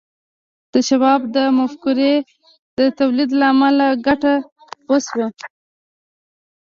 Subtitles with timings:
[0.73, 2.13] د شواب د مفکورې
[2.77, 4.33] د تولید له امله ګټه
[4.91, 5.27] وشوه